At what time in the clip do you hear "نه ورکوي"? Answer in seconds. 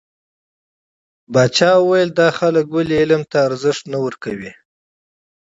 3.91-4.51